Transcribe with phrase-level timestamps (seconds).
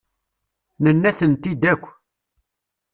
[0.83, 1.83] Nenna-tent-id akk.